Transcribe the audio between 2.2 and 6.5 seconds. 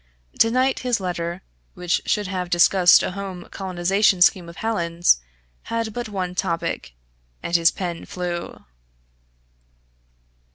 have discussed a home colonisation scheme of Hallin's, had but one